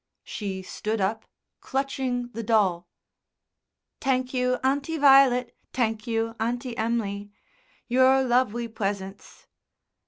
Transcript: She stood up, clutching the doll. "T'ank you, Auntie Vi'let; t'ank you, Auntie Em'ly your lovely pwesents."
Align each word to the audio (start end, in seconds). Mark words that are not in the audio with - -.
She 0.23 0.63
stood 0.63 0.99
up, 0.99 1.25
clutching 1.59 2.29
the 2.29 2.41
doll. 2.41 2.87
"T'ank 3.99 4.33
you, 4.33 4.55
Auntie 4.63 4.97
Vi'let; 4.97 5.51
t'ank 5.73 6.07
you, 6.07 6.35
Auntie 6.39 6.75
Em'ly 6.75 7.29
your 7.87 8.23
lovely 8.23 8.67
pwesents." 8.67 9.45